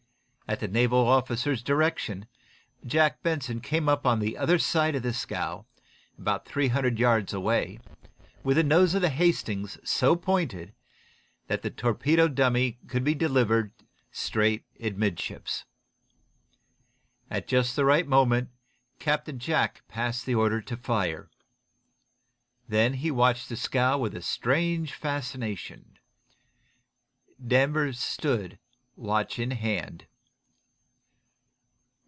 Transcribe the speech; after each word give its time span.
At 0.47 0.59
the 0.59 0.67
naval 0.67 1.07
officer's 1.07 1.63
direction 1.63 2.25
Jack 2.85 3.23
Benson 3.23 3.61
came 3.61 3.87
up 3.87 4.05
on 4.05 4.19
the 4.19 4.35
other 4.37 4.59
side 4.59 4.95
of 4.95 5.01
the 5.03 5.13
scow, 5.13 5.65
about 6.17 6.45
three 6.45 6.67
hundred 6.67 6.99
yards 6.99 7.33
away, 7.33 7.79
with 8.43 8.57
the 8.57 8.63
nose 8.65 8.93
of 8.93 9.01
the 9.01 9.07
"Hastings" 9.11 9.77
so 9.89 10.17
pointed 10.17 10.73
that 11.47 11.61
the 11.61 11.69
torpedo 11.71 12.27
dummy 12.27 12.79
could 12.89 13.01
be 13.01 13.15
delivered 13.15 13.71
straight 14.11 14.65
amidships. 14.77 15.63
At 17.29 17.47
just 17.47 17.77
the 17.77 17.85
right 17.85 18.05
moment 18.05 18.49
Captain 18.99 19.39
Jack 19.39 19.87
passed 19.87 20.25
the 20.25 20.35
order 20.35 20.59
to 20.63 20.75
fire. 20.75 21.31
Then 22.67 22.95
he 22.95 23.09
watched 23.09 23.47
the 23.47 23.55
scow 23.55 23.97
with 23.97 24.13
a 24.17 24.21
strange 24.21 24.91
fascination. 24.91 25.97
Danvers 27.47 28.01
stood, 28.01 28.59
watch 28.97 29.39
in 29.39 29.51
hand. 29.51 30.07